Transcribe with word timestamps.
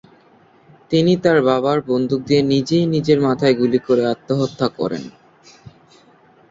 তিনি 0.91 1.13
তার 1.23 1.37
বাবার 1.47 1.77
বন্দুক 1.89 2.21
দিয়ে 2.27 2.41
নিজেই 2.51 2.85
নিজের 2.93 3.19
মাথায় 3.27 3.55
গুলি 3.59 3.79
করে 3.87 4.03
আত্মহত্যা 4.13 4.67
করেন। 4.77 5.03